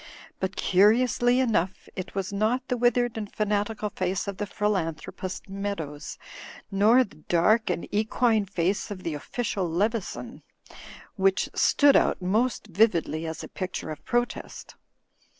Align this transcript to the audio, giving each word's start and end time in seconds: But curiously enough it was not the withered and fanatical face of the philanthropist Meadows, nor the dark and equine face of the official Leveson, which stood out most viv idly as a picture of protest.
But 0.39 0.55
curiously 0.55 1.39
enough 1.39 1.87
it 1.95 2.15
was 2.15 2.33
not 2.33 2.67
the 2.69 2.75
withered 2.75 3.19
and 3.19 3.31
fanatical 3.31 3.91
face 3.91 4.27
of 4.27 4.37
the 4.37 4.47
philanthropist 4.47 5.47
Meadows, 5.47 6.17
nor 6.71 7.03
the 7.03 7.17
dark 7.17 7.69
and 7.69 7.87
equine 7.93 8.47
face 8.47 8.89
of 8.89 9.03
the 9.03 9.13
official 9.13 9.69
Leveson, 9.69 10.41
which 11.17 11.49
stood 11.53 11.95
out 11.95 12.19
most 12.19 12.65
viv 12.65 12.95
idly 12.95 13.27
as 13.27 13.43
a 13.43 13.47
picture 13.47 13.91
of 13.91 14.03
protest. 14.03 14.73